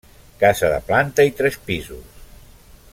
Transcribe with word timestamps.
Casa 0.43 0.69
de 0.71 0.79
planta 0.87 1.27
i 1.31 1.35
tres 1.41 1.59
pisos. 1.69 2.25